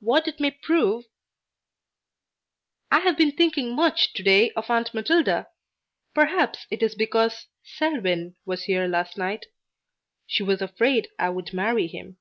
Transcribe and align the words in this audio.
What 0.00 0.28
it 0.28 0.40
may 0.40 0.50
prove 0.50 1.06
I 2.90 2.98
have 2.98 3.16
been 3.16 3.32
thinking 3.32 3.74
much 3.74 4.12
to 4.12 4.22
day 4.22 4.50
of 4.50 4.68
Aunt 4.68 4.92
Matilda. 4.92 5.48
Perhaps 6.14 6.66
it 6.70 6.82
is 6.82 6.94
because 6.94 7.46
Selwyn 7.64 8.36
was 8.44 8.64
here 8.64 8.86
last 8.86 9.16
night. 9.16 9.46
She 10.26 10.42
was 10.42 10.60
afraid 10.60 11.08
I 11.18 11.30
would 11.30 11.54
marry 11.54 11.86
him. 11.86 12.18